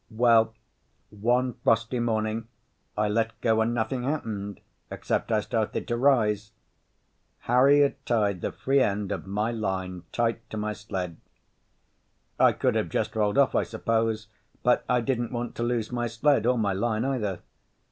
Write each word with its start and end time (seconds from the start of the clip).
"Well, 0.09 0.55
one 1.11 1.53
frosty 1.63 1.99
morning 1.99 2.47
I 2.97 3.07
let 3.07 3.39
go 3.39 3.61
and 3.61 3.71
nothing 3.71 4.01
happened, 4.01 4.59
except 4.89 5.31
I 5.31 5.41
started 5.41 5.87
to 5.87 5.95
rise. 5.95 6.53
Harry 7.41 7.81
had 7.81 8.03
tied 8.07 8.41
the 8.41 8.51
free 8.51 8.79
end 8.79 9.11
of 9.11 9.27
my 9.27 9.51
line 9.51 10.01
tight 10.11 10.49
to 10.49 10.57
my 10.57 10.73
sled. 10.73 11.17
"I 12.39 12.51
could 12.51 12.73
have 12.73 12.89
just 12.89 13.15
rolled 13.15 13.37
off, 13.37 13.53
I 13.53 13.61
suppose, 13.61 14.25
but 14.63 14.83
I 14.89 15.01
didn't 15.01 15.31
want 15.31 15.53
to 15.57 15.61
lose 15.63 15.91
my 15.91 16.07
sled 16.07 16.47
or 16.47 16.57
my 16.57 16.73
line 16.73 17.05
either. 17.05 17.41